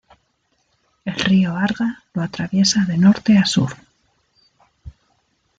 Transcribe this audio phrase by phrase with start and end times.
[1.05, 3.71] El río Arga lo atraviesa de norte a sur.